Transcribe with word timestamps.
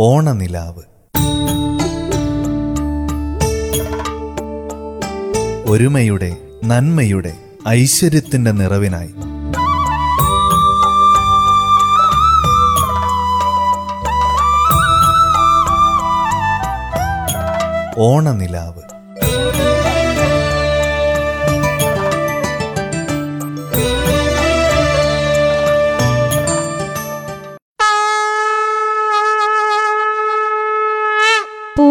ഓണനിലാവ്. 0.00 0.82
ഒരുമയുടെ 5.70 6.36
നന്മയുടെ 6.64 7.32
ഐശ്വര്യത്തിന്റെ 7.68 8.50
നിറവിനായി. 8.50 9.14
ഓണനിലാവ്. 17.98 18.87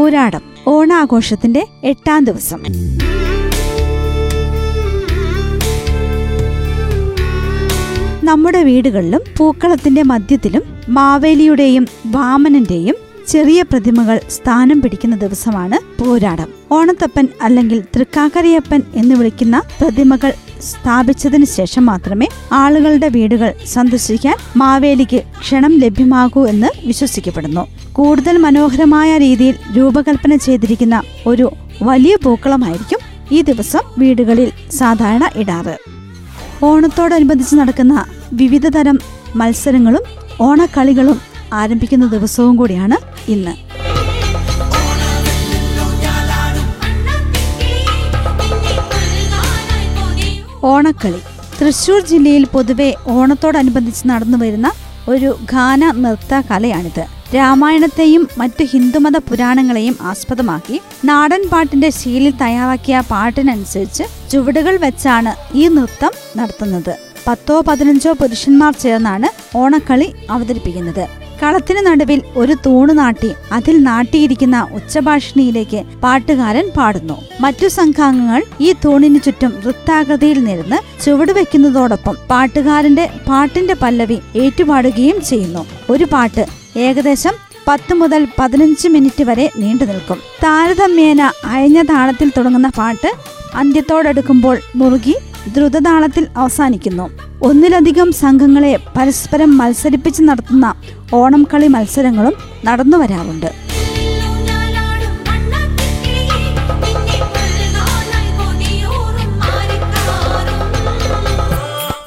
പോരാടം 0.07 0.41
ഓണാഘോഷത്തിന്റെ 0.67 1.67
എട്ടാം 1.83 2.25
ദിവസം. 2.25 2.59
നമ്മുടെ 8.23 8.63
വീടുകളിലും 8.63 9.21
പൂക്കളത്തിന്റെ 9.37 10.03
മധ്യത്തിലും 10.03 10.63
മാവേലിയുടെയും 10.89 11.87
വാമനന്റെയും 12.05 12.95
ചെറിയ 13.27 13.61
പ്രതിമകൾ 13.61 14.19
സ്ഥാനം 14.31 14.81
പിടിക്കുന്ന 14.81 15.15
ദിവസമാണ് 15.15 16.01
പോരാടം. 16.01 16.49
ഓണത്തപ്പൻ 16.71 17.27
അല്ലെങ്കിൽ 17.41 17.83
തൃക്കാക്കരയപ്പൻ 17.95 18.81
എന്ന് 18.93 19.15
വിളിക്കുന്ന 19.15 19.61
പ്രതിമകൾ 19.81 20.33
സ്ഥാപിച്ചതിന് 20.61 21.45
ശേഷം 21.45 21.85
മാത്രമേ 21.85 22.27
ആളുകളുടെ 22.51 23.07
വീടുകൾ 23.07 23.53
സന്ദർശിക്കാൻ 23.65 24.35
മാവേലിക്ക് 24.57 25.23
ക്ഷണം 25.39 25.79
ലഭ്യമാകൂ 25.79 26.47
എന്ന് 26.47 26.67
വിശ്വസിക്കപ്പെടുന്നു. 26.87 27.67
കൂടുതൽ 27.93 28.37
മനോഹരമായ 28.37 29.17
രീതിയിൽ 29.17 29.55
രൂപകൽപ്പന 29.77 30.35
ചെയ്തിരിക്കുന്ന 30.35 31.01
ഒരു 31.27 31.51
വലിയ 31.83 32.15
പൂക്കളമായിരിക്കും 32.23 32.99
ഈ 33.31 33.41
ദിവസം 33.41 33.79
വീടുകളിൽ 33.97 34.51
സാധാരണ 34.71 35.29
ഇടാറ്. 35.35 35.77
ഓണത്തോടനുബന്ധിച്ച് 36.63 37.55
നടക്കുന്ന 37.55 38.05
വിവിധ 38.33 38.67
തരം 38.67 38.99
മത്സരങ്ങളും 39.35 40.01
ഓണക്കളികളും 40.41 41.19
ആരംഭിക്കുന്ന 41.53 42.05
ദിവസവും 42.05 42.55
കൂടിയാണ് 42.55 43.06
ഇന്ന്. 43.29 43.53
ഓണക്കളി. 50.63 51.21
തൃശൂർ 51.61 51.99
ജില്ലയിൽ 52.01 52.45
പൊതുവെ 52.45 52.95
ഓണത്തോടനുബന്ധിച്ച് 53.07 54.07
നടന്നു 54.07 54.37
വരുന്ന 54.37 54.71
ഒരു 55.09 55.37
ഗാന 55.43 55.91
നൃത്ത 55.91 56.41
കലയാണിത്. 56.51 57.05
രാമായണത്തെയും 57.35 58.27
മറ്റു 58.37 58.63
ഹിന്ദുമത 58.63 59.17
പുരാണങ്ങളെയും 59.17 59.97
ആസ്പദമാക്കി 60.01 60.81
നാടൻ 61.05 61.49
പാട്ടിന്റെ 61.51 61.89
ശീലിൽ 61.89 62.33
തയ്യാറാക്കിയ 62.41 63.03
പാട്ടിനനുസരിച്ച് 63.11 64.31
ചുവടുകൾ 64.31 64.77
വെച്ചാണ് 64.77 65.57
ഈ 65.57 65.67
നൃത്തം 65.67 66.11
നടത്തുന്നത്. 66.37 66.95
പത്തോ 67.27 67.61
പതിനഞ്ചോ 67.61 68.13
പുരുഷന്മാർ 68.13 68.73
ചേർന്നാണ് 68.73 69.57
ഓണക്കളി 69.57 70.13
അവതരിപ്പിക്കുന്നത്. 70.29 71.16
കളത്തിന് 71.43 71.87
നടുവിൽ 71.87 72.21
ഒരു 72.35 72.53
തൂണ് 72.65 72.99
നാട്ടി 72.99 73.31
അതിൽ 73.51 73.83
നാട്ടിയിരിക്കുന്ന 73.83 74.67
ഉച്ചഭാഷിണിയിലേക്ക് 74.71 75.83
പാട്ടുകാരൻ 76.03 76.71
പാടുന്നു. 76.77 77.17
മറ്റു 77.41 77.67
സംഘാംഗങ്ങൾ 77.67 78.43
ഈ 78.61 78.73
തൂണിനു 78.85 79.17
ചുറ്റും 79.17 79.53
വൃത്താകൃതിയിൽ 79.65 80.43
നിന്ന് 80.43 81.03
ചുവട് 81.05 81.31
വെക്കുന്നതോടൊപ്പം 81.31 82.15
പാട്ടുകാരന്റെ 82.29 83.09
പാട്ടിന്റെ 83.29 83.73
പല്ലവി 83.73 84.19
ഏറ്റുപാടുകയും 84.35 85.21
ചെയ്യുന്നു. 85.21 85.65
ഒരു 85.89 86.03
പാട്ട് 86.03 86.45
ഏകദേശം 86.77 87.35
പത്ത് 87.67 87.93
മുതൽ 87.93 88.27
പതിനഞ്ച് 88.39 88.87
മിനിറ്റ് 88.87 89.23
വരെ 89.23 89.51
നീണ്ടു 89.57 89.83
നിൽക്കും. 89.83 90.19
താരതമ്യേന 90.43 91.31
അയഞ്ഞ 91.45 91.81
താളത്തിൽ 91.81 92.31
തുടങ്ങുന്ന 92.37 92.69
പാട്ട് 92.77 93.11
അന്ത്യത്തോടടുക്കുമ്പോൾ 93.55 94.59
മുറുകി 94.75 95.15
ദ്രുതതാളത്തിൽ 95.47 96.27
അവസാനിക്കുന്നു. 96.37 97.26
ഒന്നിലധികം 97.45 98.11
സംഘങ്ങളെ 98.11 98.79
പരസ്പരം 98.97 99.57
മത്സരിപ്പിച്ച് 99.57 100.21
നടത്തുന്ന 100.23 100.73
ഓണം 101.13 101.43
കളി 101.53 101.67
മത്സരങ്ങളും 101.67 102.33
നടന്നു 102.65 102.97
വരാറുണ്ട്. 102.97 103.49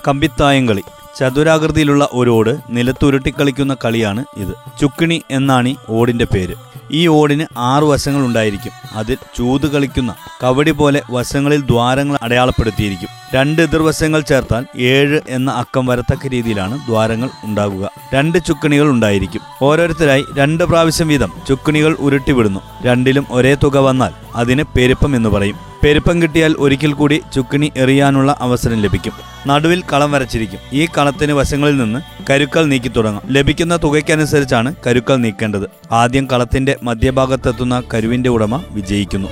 കമ്പിത്തായംകളി 0.09 0.83
ചതുരാകൃതിയിലുള്ള 1.19 2.09
ഒരു 2.12 2.31
ഓട് 2.31 2.57
നിലത്തുരുട്ടി 2.71 3.35
കളിക്കുന്ന 3.41 3.77
കളിയാണ് 3.85 4.25
ഇത്. 4.37 4.55
ചുക്കിണി 4.81 5.23
എന്നാണ് 5.31 5.75
ഓടിന്റെ 5.89 6.25
പേര്. 6.25 6.69
ഈ 6.93 7.06
ഓടിന് 7.06 7.47
ആറു 7.59 7.84
വശങ്ങൾ 7.84 8.25
ഉണ്ടായിരിക്കും. 8.25 8.73
അതിൽ 8.93 9.17
ചൂത് 9.37 9.73
കളിക്കുന്ന 9.73 10.15
കവടി 10.43 10.71
പോലെ 10.71 11.03
വശങ്ങളിൽ 11.11 11.61
ദ്വാരങ്ങൾ 11.61 12.19
അടയാളപ്പെടുത്തിയിരിക്കും. 12.23 13.09
രണ്ട് 13.34 13.62
എതിർവശങ്ങൾ 13.62 14.21
ചേർത്താൽ 14.21 14.67
ഏഴ് 14.77 15.21
എന്ന 15.29 15.50
അക്കം 15.50 15.87
വരത്തക്ക 15.87 16.27
രീതിയിലാണ് 16.27 16.79
ദ്വാരങ്ങൾ 16.79 17.31
ഉണ്ടാകുക. 17.45 17.91
രണ്ട് 18.15 18.39
ചുക്കണികൾ 18.47 18.89
ഉണ്ടായിരിക്കും. 18.89 19.41
ഓരോരുത്തരായി 19.62 20.25
രണ്ട് 20.37 20.65
പ്രാവശ്യം 20.65 21.09
വീതം 21.09 21.33
ചുക്കണികൾ 21.49 21.95
ഉരുട്ടിവിടുന്നു. 21.95 22.61
രണ്ടിലും 22.83 23.27
ഒരേ 23.31 23.55
തുക 23.55 23.77
വന്നാൽ 23.77 24.12
അതിന് 24.34 24.65
പെരുപ്പം 24.77 25.17
എന്ന് 25.17 25.29
പറയും. 25.29 25.69
പെരുപ്പം 25.85 26.23
കിട്ടിയാൽ 26.23 26.55
ഒരിക്കൽ 26.59 26.93
കൂടി 26.93 27.23
ചുക്കിണി 27.35 27.73
എറിയാനുള്ള 27.77 28.37
അവസരം 28.41 28.81
ലഭിക്കും. 28.83 29.13
നടുവിൽ 29.47 29.83
കളം 29.93 30.13
വരച്ചിരിക്കും. 30.13 30.59
ഈ 30.73 30.87
കളത്തിന് 30.99 31.33
വശങ്ങളിൽ 31.33 31.77
നിന്ന് 31.77 32.01
കരുക്കൾ 32.31 32.65
നീക്കി 32.65 32.89
തുടങ്ങാം. 32.89 33.23
ലഭിക്കുന്ന 33.31 33.77
തുകയ്ക്കനുസരിച്ചാണ് 33.77 34.75
കരുക്കൾ 34.87 35.17
നീക്കേണ്ടത്. 35.17 35.71
ആദ്യം 35.93 36.27
കളത്തിന്റെ 36.27 36.77
മധ്യഭാഗത്തെത്തുന്ന 36.83 37.83
കരുവിന്റെ 37.95 38.31
ഉടമ 38.31 38.63
വിജയിക്കുന്നു. 38.71 39.29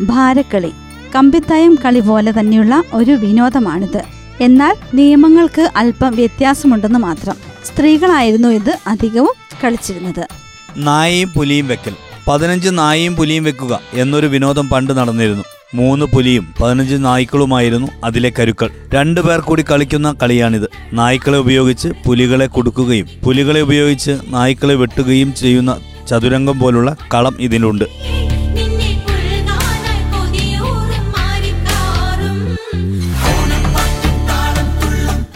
ഭാരക്കളി. 0.00 0.72
കമ്പിത്തായം 1.16 1.78
കളി 1.84 2.00
പോലെ 2.00 2.32
തന്നെയുള്ള 2.40 2.82
ഒരു 2.94 3.10
വിനോദമാണിത്. 3.10 4.02
എന്നാൽ 4.40 4.76
നിയമങ്ങൾക്ക് 4.94 5.70
അല്പം 5.76 6.16
വ്യത്യാസമുണ്ടെന്ന് 6.16 6.98
മാത്രം. 6.98 7.34
സ്ത്രീകളായിരുന്നു 7.64 8.48
ഇത് 8.48 8.78
അധികവും 8.86 9.49
കളിച്ചിരുന്നത്. 9.64 10.28
നായയും 10.76 11.30
പുലിയും 11.36 11.68
വെക്കൽ. 11.68 11.92
പതിനഞ്ച് 12.28 12.68
നായയും 12.72 13.16
പുലിയും 13.16 13.44
വെക്കുക 13.44 13.80
എന്നൊരു 13.92 14.26
വിനോദം 14.26 14.68
പണ്ട് 14.68 14.92
നടന്നിരുന്നു. 14.92 15.44
മൂന്ന് 15.74 16.06
പുലിയും 16.06 16.54
പതിനഞ്ച് 16.62 16.94
നായ്ക്കളുമായിരുന്നു 16.94 17.88
അതിലെ 18.04 18.32
കരുക്കൾ. 18.38 18.70
രണ്ടു 18.94 19.20
പേർ 19.20 19.40
കൂടി 19.40 19.64
കളിക്കുന്ന 19.70 20.14
കളിയാണിത്. 20.22 20.70
നായ്ക്കളെ 20.92 21.38
ഉപയോഗിച്ച് 21.38 21.88
പുലികളെ 22.06 22.46
കൊടുക്കുകയും 22.46 23.08
പുലികളെ 23.24 23.60
ഉപയോഗിച്ച് 23.60 24.18
നായ്ക്കളെ 24.28 24.74
വെട്ടുകയും 24.74 25.34
ചെയ്യുന്ന 25.34 25.78
ചതുരംഗം 26.08 26.58
പോലുള്ള 26.58 26.96
കളം 27.14 27.36
ഇതിലുണ്ട്. 27.40 27.84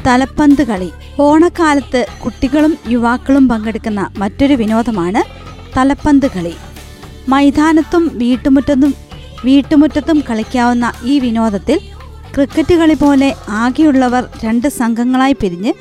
തലപ്പന്ത് 0.07 0.63
കളി. 0.63 0.91
ഓണക്കാലത്ത് 1.19 2.07
കുട്ടികളും 2.25 2.79
യുവാക്കളും 2.89 3.49
പങ്കെടുക്കുന്ന 3.49 4.11
മറ്റൊരു 4.19 4.55
വിനോദമാണ് 4.55 5.23
തലപ്പന്ത് 5.77 6.31
കളി. 6.31 6.55
മൈതാനത്തും 7.29 8.11
വീട്ടുമുറ്റത്തും 8.15 8.95
വീട്ടുമുറ്റത്തും 9.45 10.23
കളിക്കാവുന്ന 10.31 10.93
ഈ 11.05 11.19
വിനോദത്തിൽ 11.19 11.79
ക്രിക്കറ്റ് 12.35 12.75
കളി 12.75 12.95
പോലെ 12.95 13.35
ആകെയുള്ളവർ 13.49 14.29
രണ്ട് 14.45 14.69
സംഘങ്ങളായി 14.69 15.33
പിരിഞ്ഞ് 15.33 15.73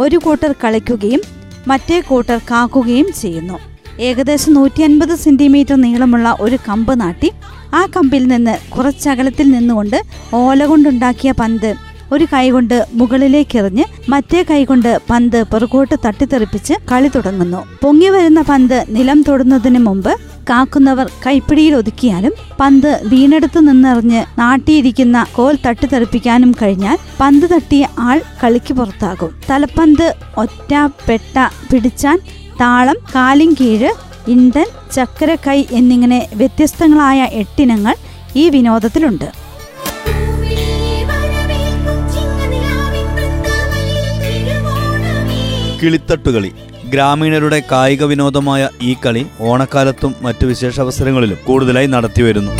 ഒരു 0.00 0.16
കൂട്ടർ 0.16 0.54
കളിക്കുകയും 0.64 1.20
മറ്റേ 1.66 2.00
കൂട്ടർ 2.00 2.38
കാക്കുകയും 2.50 3.12
ചെയ്യുന്നു. 3.12 3.58
ഏകദേശം 4.00 4.52
നൂറ്റി 4.52 4.82
അൻപത് 4.82 5.14
സെന്റിമീറ്റർ 5.14 5.74
നീളമുള്ള 5.74 6.36
ഒരു 6.40 6.58
കമ്പ് 6.68 7.00
നാട്ടി 7.00 7.30
ആ 7.74 7.86
കമ്പിൽ 7.96 8.26
നിന്ന് 8.26 8.58
കുറച്ചകലത്തിൽ 8.70 9.50
നിന്നുകൊണ്ട് 9.50 10.02
ഓല 10.34 10.66
കൊണ്ടുണ്ടാക്കിയ 10.66 11.30
പന്ത് 11.32 11.89
ഒരു 12.12 12.26
കൈകൊണ്ട് 12.32 12.86
മുകളിലേക്കെറിഞ്ഞ് 12.92 13.84
മറ്റേ 14.08 14.44
കൈകൊണ്ട് 14.50 14.98
പന്ത് 15.10 15.42
പുറകോട്ട് 15.42 15.94
തട്ടിത്തെറിപ്പിച്ച് 16.06 16.74
കളി 16.92 17.08
തുടങ്ങുന്നു. 17.08 17.64
പൊങ്ങി 17.82 18.08
വരുന്ന 18.08 18.42
പന്ത് 18.42 18.84
നിലം 18.88 19.24
തൊടുന്നതിന് 19.28 19.78
മുമ്പ് 19.78 20.12
കാക്കുന്നവർ 20.50 21.10
കൈപ്പിടിയിൽ 21.26 21.74
ഒതുക്കിയാലും 21.74 22.32
പന്ത് 22.60 23.00
വീണെടുത്ത് 23.04 23.68
നിന്നെറിഞ്ഞ് 23.68 24.24
നാട്ടിയിരിക്കുന്ന 24.38 25.26
കോൽ 25.36 25.58
തട്ടിത്തെറിപ്പിക്കാനും 25.66 26.54
കഴിഞ്ഞാൽ 26.62 26.98
പന്ത് 27.20 27.46
തട്ടിയ 27.50 27.86
ആൾ 27.98 28.20
കളിക്ക് 28.44 28.74
പുറത്താകും. 28.74 29.30
തലപ്പന്ത് 29.50 30.14
ഒറ്റ 30.36 30.74
പെട്ട 31.08 31.48
പിടിച്ചാൻ 31.72 32.18
താളം 32.60 32.96
കാലിൻ 33.14 33.56
കീഴ് 33.60 33.90
ഇണ്ടൻ 34.28 34.66
ചക്കരക്കൈ 34.94 35.64
എന്നിങ്ങനെ 35.70 36.28
വ്യത്യസ്തങ്ങളായ 36.34 37.20
എട്ടിനങ്ങൾ 37.32 37.94
ഈ 38.36 38.48
വിനോദത്തിലുണ്ട്. 38.48 39.39
കിളിത്തട്ടുകളി. 45.82 46.50
ഗ്രാമീണരുടെ 46.92 47.58
കായിക 47.72 48.04
വിനോദമായ 48.04 48.62
ഈ 48.82 48.96
കളി 49.04 49.22
ഓണക്കാലത്തും 49.40 50.14
മറ്റു 50.22 50.46
വിശേഷാവസരങ്ങളിലും 50.46 51.38
കൂടുതലായി 51.48 51.86
നടത്തിവരുന്നു 51.86 52.54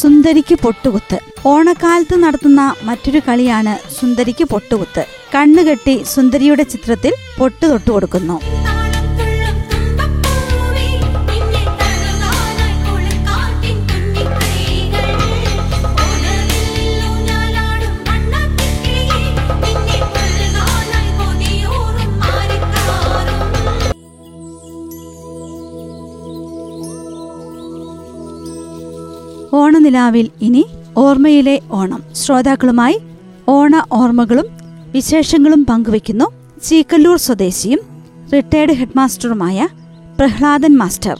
സുന്ദരിക്ക് 0.00 0.54
പൊട്ടുകുത്ത്. 0.62 1.18
ഓണക്കാലത്ത് 1.46 2.16
നടത്തുന്ന 2.22 2.74
മറ്റൊരു 2.82 3.20
കളിയാണ് 3.28 3.74
സുന്ദരിക്ക് 4.00 4.44
പൊട്ടുകുത്ത്. 4.44 5.02
കണ്ണുകെട്ടി 5.34 5.94
സുന്ദരിയുടെ 6.14 6.62
ചിത്രത്തിൽ 6.62 7.12
പൊട്ടു 7.38 7.66
തൊട്ടു 7.66 7.90
കൊടുക്കുന്നു 7.90 8.36
ഓണനിലാവിൽ 29.82 30.26
ഇനി 30.46 30.60
ഓർമ്മയിലെ 30.96 31.54
ഓണം. 31.78 32.00
ശ്രോതാക്കളുമായി 32.14 32.96
ഓണ 33.48 33.74
ഓർമ്മകളും 33.92 34.46
വിശേഷങ്ങളും 34.94 35.62
പങ്കുവയ്ക്കുന്നു 35.70 36.26
ചീക്കല്ലൂർ 36.66 37.16
സ്വദേശിയും 37.26 37.80
റിട്ടയർഡ് 38.32 38.76
ഹെഡ്മാസ്റ്ററുമായ 38.80 39.68
പ്രഹ്ലാദൻ 40.18 40.74
മാസ്റ്റർ. 40.82 41.16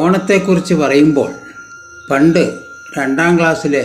ഓണത്തെക്കുറിച്ച് 0.00 0.74
പറയുമ്പോൾ 0.74 1.30
പണ്ട് 2.10 2.44
രണ്ടാം 2.98 3.32
ക്ലാസ്സിലെ 3.38 3.84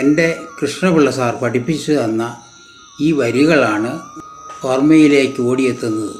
എന്റെ 0.00 0.28
കൃഷ്ണപിള്ള 0.58 1.10
സാർ 1.18 1.32
പഠിപ്പിച്ചു 1.42 1.92
തന്ന 1.92 2.22
ഈ 3.00 3.10
വരികളാണ് 3.20 3.92
ഓർമ്മയിലേക്ക് 4.64 5.42
ഓടിയെത്തുന്നത്. 5.42 6.16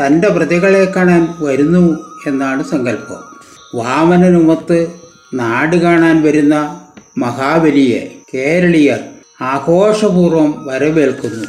തന്റെ 0.01 0.29
പ്രതികളെ 0.29 0.85
കാണാൻ 0.85 1.35
വരുന്നു 1.41 1.99
എന്നാണ് 2.27 2.65
സങ്കല്പം. 2.65 3.37
വാമനുമത്ത് 3.75 4.87
നാട് 5.35 5.77
കാണാൻ 5.77 6.23
വരുന്ന 6.23 6.81
മഹാബലിയെ 7.19 8.19
കേരളീയർ 8.35 8.99
ആഘോഷപൂർവം 9.41 10.67
വരവേൽക്കുന്നു. 10.67 11.45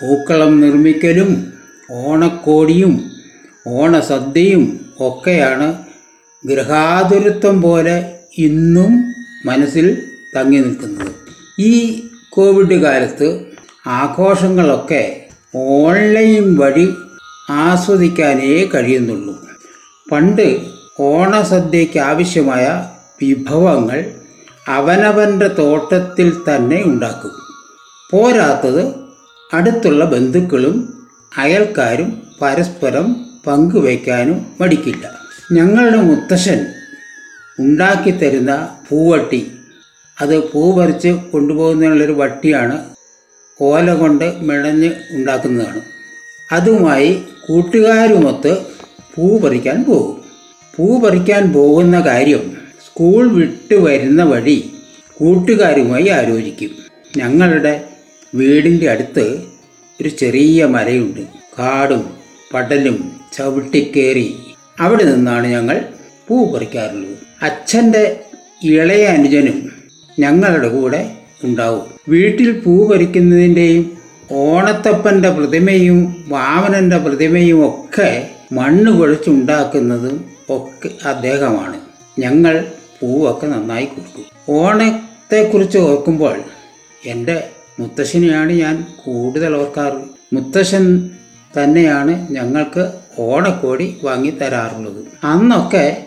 പൂക്കളം 0.00 0.60
നിർമ്മിക്കലും 0.60 1.52
ഓണക്കോടിയും 1.90 3.15
ഓണസദ്യയും 3.66 4.80
ഒക്കെയാണ് 5.00 5.78
ഗൃഹാതുരത്വം 6.46 7.62
പോലെ 7.62 8.14
ഇന്നും 8.38 9.14
മനസ്സിൽ 9.46 10.02
തങ്ങി 10.36 10.58
നിൽക്കുന്നത്. 10.58 11.14
ഈ 11.60 12.04
കോവിഡ് 12.30 12.82
കാലത്ത് 12.82 13.46
ആഘോഷങ്ങളൊക്കെ 13.86 15.26
ഓൺലൈൻ 15.56 16.56
വഴി 16.56 16.94
ആസ്വദിക്കാനേ 17.50 18.64
കഴിയുന്നുള്ളൂ. 18.64 19.44
പണ്ട് 20.12 20.60
ഓണസദ്യയ്ക്ക് 21.00 21.98
ആവശ്യമായ 21.98 22.90
വിഭവങ്ങൾ 23.22 24.14
അവനവന്റെ 24.68 25.48
തോട്ടത്തിൽ 25.48 26.32
തന്നെ 26.32 26.82
ഉണ്ടാക്കും. 26.84 27.30
പോരാത്തത് 28.10 28.94
അടുത്തുള്ള 29.54 30.04
ബന്ധുക്കളും 30.04 31.06
അയൽക്കാരും 31.36 32.22
പരസ്പരം 32.42 33.25
പങ്കുവയ്ക്കാനും 33.46 34.46
മടിക്കില്ല. 34.60 35.18
ഞങ്ങളുടെ 35.52 35.96
മുത്തശ്ശൻ 35.96 36.66
ഉണ്ടാക്കി 37.58 38.10
തരുന്ന 38.10 38.68
പൂവട്ടി 38.88 39.52
അത് 40.20 40.50
പൂ 40.50 40.80
പറിച്ച് 40.80 41.08
കൊണ്ടുപോകുന്നതിനുള്ളൊരു 41.08 42.12
വട്ടിയാണ് 42.12 42.84
ഓല 43.60 43.94
കൊണ്ട് 43.94 44.34
മിഴഞ്ഞ് 44.40 44.90
ഉണ്ടാക്കുന്നതാണ്. 45.10 45.80
അതുമായി 46.52 47.22
കൂട്ടുകാരുമൊത്ത് 47.48 48.56
പൂ 49.14 49.38
പറിക്കാൻ 49.38 49.84
പോകും. 49.84 50.24
പൂ 50.76 51.00
പറിക്കാൻ 51.00 51.52
പോകുന്ന 51.52 52.00
കാര്യം 52.00 52.56
സ്കൂൾ 52.86 53.28
വിട്ട് 53.28 53.74
വരുന്ന 53.74 54.22
വഴി 54.22 54.72
കൂട്ടുകാരുമായി 55.12 56.08
ആലോചിക്കും. 56.08 56.70
ഞങ്ങളുടെ 57.16 57.84
വീടിന്റെ 58.34 58.90
അടുത്ത് 58.90 59.42
ഒരു 60.00 60.08
ചെറിയ 60.08 60.64
മരയുണ്ട്. 60.64 61.20
കാടും 61.58 62.10
പടലും 62.54 63.15
ചവിട്ടിക്കേറി 63.38 64.28
അവിടെ 64.80 65.04
നിന്നാണ് 65.04 65.46
ഞങ്ങൾ 65.46 65.84
പൂ 66.28 66.52
പറിക്കാറുള്ളത്. 66.52 67.16
അച്ഛന്റെ 67.42 68.20
ഇളയ 68.62 69.04
അനുജനും 69.06 69.58
ഞങ്ങളുടെ 70.18 70.68
കൂടെ 70.68 71.10
ഉണ്ടാവും. 71.44 71.84
വീട്ടിൽ 72.08 72.60
പൂ 72.60 72.88
പറിക്കുന്നതിന്റെയും 72.88 73.84
ഓണത്തപ്പന്റെ 74.30 75.30
പ്രതിമയും 75.30 75.98
വാമനന്റെ 76.28 76.98
പ്രതിമയും 76.98 77.66
ഒക്കെ 77.66 78.28
മണ്ണ് 78.52 78.90
കുഴച്ചുണ്ടാക്കുന്നതും 78.98 80.24
ഒക്കെ 80.50 80.90
അദ്ദേഹമാണ്. 81.04 81.76
ഞങ്ങൾ 82.18 82.64
പൂവൊക്കെ 83.00 83.46
നന്നായി 83.46 83.86
കൊടുക്കും 83.86 84.24
ഓണത്തെക്കുറിച്ച് 84.48 85.78
ഓർക്കുമ്പോൾ 85.78 86.36
എന്റെ 87.06 87.36
മുത്തശ്ശനെയാണ് 87.80 88.52
ഞാൻ 88.52 88.86
കൂടുതൽ 89.04 89.56
ഓർക്കാറ്. 89.56 90.00
മുത്തശ്ശൻ 90.32 91.10
തന്നെയാണ് 91.58 92.26
ഞങ്ങൾക്ക് 92.30 92.84
ഓണക്കോടി 93.18 93.96
വാങ്ങി 94.04 94.30
തരാറുള്ളത് 94.30 95.26
അന്നൊക്കെ 95.26 96.06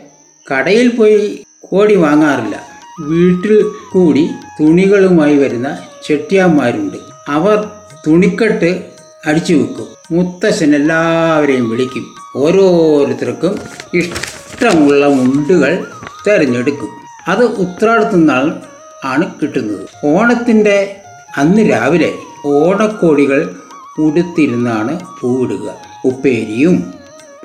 കടയിൽ 0.54 0.88
പോയി 0.88 1.46
കോടി 1.60 1.96
വാങ്ങാറില്ല. 1.96 2.62
വീട്ടിൽ 3.02 3.66
കൂടി 3.92 4.30
തുണികളുമായി 4.62 5.38
വരുന്ന 5.38 5.78
ചെട്ടിയാന്മാരുണ്ട്. 6.04 6.98
അവർ 7.28 7.70
തുണിക്കെട്ട് 8.08 8.86
അടിച്ചു 9.26 9.54
വെക്കും. 9.54 9.88
മുത്തശ്ശൻ 10.12 10.76
എല്ലാവരെയും 10.76 11.70
വിളിക്കും. 11.70 12.06
ഓരോരുത്തർക്കും 12.36 13.60
ഇഷ്ടമുള്ള 13.94 15.08
മുണ്ടുകൾ 15.08 15.86
തിരഞ്ഞെടുക്കും. 16.28 16.90
അത് 17.28 17.44
ഉത്രാടത്തുനിന്നാൾ 17.44 18.62
ആണ് 19.06 19.32
കിട്ടുന്നത്. 19.42 19.88
ഓണത്തിന്റെ 20.06 20.96
അന്ന് 21.38 21.72
രാവിലെ 21.72 22.14
ഓണക്കോടികൾ 22.46 23.56
ഉടുത്തിരുന്നാണ് 24.00 25.00
പൂവിടുക. 25.22 25.74
ഉപ്പേരിയും 26.06 26.94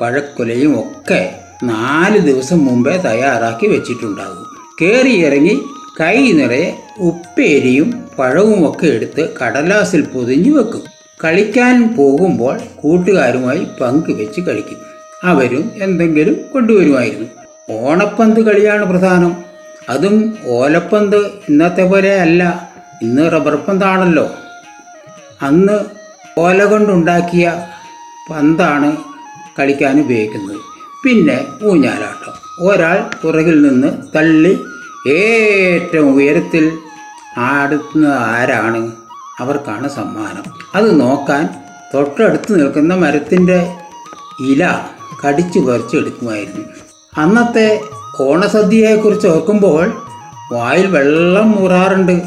പഴക്കൊലയും 0.01 0.81
ഒക്കെ 0.81 1.35
നാല് 1.65 2.19
ദിവസം 2.19 2.65
മുമ്പേ 2.65 2.97
തയ്യാറാക്കി 2.97 3.67
വെച്ചിട്ടുണ്ടാകും. 3.67 4.69
കയറി 4.83 5.13
ഇറങ്ങി 5.25 5.65
കൈ 6.01 6.33
നിറയെ 6.33 6.83
ഉപ്പേരിയും 6.99 8.05
പഴവും 8.19 8.71
ഒക്കെ 8.71 8.87
എടുത്ത് 8.87 9.37
കടലാസിൽ 9.43 10.03
പൊതിഞ്ഞു 10.03 10.59
വെക്കും. 10.59 10.83
കളിക്കാൻ 11.25 11.97
പോകുമ്പോൾ 11.97 12.61
കൂട്ടുകാരുമായി 12.77 13.67
പങ്കുവെച്ച് 13.81 14.41
കളിക്കും. 14.41 14.77
അവരും 15.25 15.73
എന്തെങ്കിലും 15.83 16.37
കൊണ്ടുവരുമായിരുന്നു. 16.53 17.27
ഓണപ്പന്ത് 17.71 18.41
കളിയാണ് 18.41 18.85
പ്രധാനം. 18.85 19.37
അതും 19.89 20.39
ഓലപ്പന്ത് 20.47 21.17
ഇന്നത്തെ 21.17 21.83
പോലെ 21.83 22.21
അല്ല. 22.21 22.71
ഇന്ന് 23.03 23.33
റബ്ബർ 23.33 23.55
പന്താണല്ലോ. 23.55 24.31
അന്ന് 25.43 25.79
ഓല 26.39 26.65
കൊണ്ടുണ്ടാക്കിയ 26.65 27.67
പന്താണ് 28.31 28.97
കളിക്കാൻ 29.59 30.01
ഉപയോഗിക്കുന്നത്. 30.01 30.57
പിന്നെ 31.05 31.47
ഊഞ്ഞാലാട്ടം. 31.65 32.35
ഒരാൾ 32.61 33.11
പുറകിൽ 33.23 33.63
നിന്ന് 33.63 33.89
തള്ളി 34.17 34.59
ഏറ്റവും 35.09 36.15
ഉയരത്തിൽ 36.15 36.79
ആടുന്നത് 37.39 38.13
ആരാണ്? 38.13 38.93
അവർക്കാണ് 39.41 39.89
സമ്മാനം. 39.89 40.45
അത് 40.75 41.01
നോക്കാൻ 41.01 41.49
തൊട്ടടുത്ത് 41.95 42.61
നിൽക്കുന്ന 42.61 42.95
മരത്തിന്റെ 42.95 43.77
ഇല 44.41 44.81
കടിച്ചു 45.27 45.61
പറിച്ചെടുക്കുമായിരുന്നു 45.61 46.65
അന്നത്തെ 47.19 47.81
ഓണസദ്യയെക്കുറിച്ച് 48.21 49.27
ഓർക്കുമ്പോൾ 49.27 50.03
വായിൽ 50.53 50.87
വെള്ളം 50.87 51.51
മുറാറുണ്ട് 51.51 52.23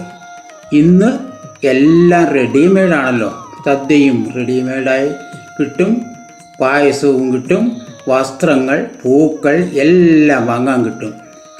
ഇന്ന് 0.74 1.20
എല്ലാം 1.64 2.26
റെഡിമെയ്ഡാണല്ലോ 2.26 3.48
സദ്യയും 3.66 4.34
റെഡിമെയ്ഡായി 4.36 5.10
കിട്ടും. 5.60 6.17
പായസവും 6.62 7.34
കിട്ടും 7.34 7.82
വസ്ത്രങ്ങൾ 8.08 8.88
പൂക്കൾ 9.04 9.64
എല്ലാം 9.64 10.46
വാങ്ങാൻ 10.46 10.86
കിട്ടും. 10.86 11.14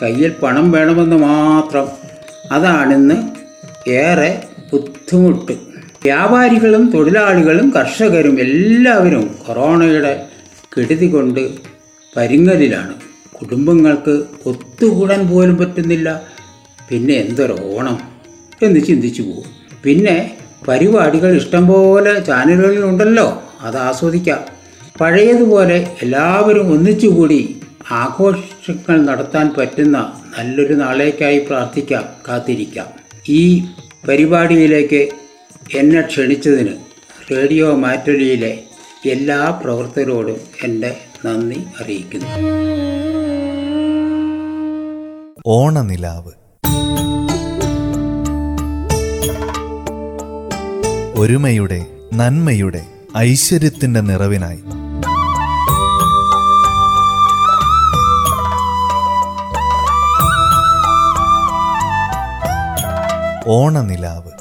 കയ്യിൽ 0.04 0.32
പണം 0.44 0.72
വേണമെന്ന് 0.72 1.16
മാത്രം. 1.16 1.88
അതാണിന്ന് 2.52 3.16
ഏറെ 3.90 4.44
ബുദ്ധിമുട്ട്. 4.74 5.52
വ്യാപാരികളും 6.04 6.92
തൊഴിലാളികളും 6.92 7.74
കർഷകരും 7.76 8.40
എല്ലാവരും 8.40 9.36
കൊറോണയുടെ 9.48 10.26
കെടുതി 10.78 11.08
കൊണ്ട് 11.08 11.50
പരിങ്ങലിലാണ്. 12.18 12.94
കുടുംബങ്ങൾക്ക് 13.40 14.24
ഒത്തുകൂടാൻ 14.46 15.28
പോലും 15.28 15.58
പറ്റുന്നില്ല. 15.58 16.22
പിന്നെ 16.90 17.14
എന്തൊരു 17.14 17.56
ഓണം 17.76 18.00
എന്ന് 18.62 18.80
ചിന്തിച്ചു 18.80 19.22
പോകും 19.22 19.78
പിന്നെ 19.84 20.38
പരിപാടികൾ 20.68 21.38
ഇഷ്ടംപോലെ 21.38 22.20
ചാനലുകളിലുണ്ടല്ലോ. 22.20 23.44
അത് 23.62 23.78
ആസ്വദിക്കാം. 23.78 24.57
പഴയതുപോലെ 25.02 25.98
എല്ലാവരും 26.02 26.74
ഒന്നിച്ചുകൂടി 26.74 27.62
ആഘോഷങ്ങൾ 27.92 29.06
നടത്താൻ 29.06 29.54
പറ്റുന്ന 29.58 30.22
നല്ലൊരു 30.40 30.74
നാളേക്കായി 30.74 31.40
പ്രാർത്ഥിക്കാം 31.40 32.04
കാത്തിരിക്കാം. 32.30 32.86
ഈ 33.30 33.66
പരിപാടിയിലേക്ക് 34.08 35.10
എന്നെ 35.78 36.02
ക്ഷണിച്ചതിന് 36.02 36.74
റേഡിയോ 37.32 37.76
മാറ്റൊലിയിലെ 37.76 38.60
എല്ലാ 39.06 39.62
പ്രവർത്തകരോടും 39.64 40.38
എന്റെ 40.64 40.98
നന്ദി 41.26 41.64
അറിയിക്കുന്നു. 41.82 42.28
ഓണനിലാവ്. 45.48 46.32
ഒരുമയുടെ 51.20 51.86
നന്മയുടെ 52.14 52.86
ഐശ്വര്യത്തിന്റെ 53.18 54.02
നിറവിനായി. 54.02 54.60
ഓണനിലാവ്. 63.48 64.37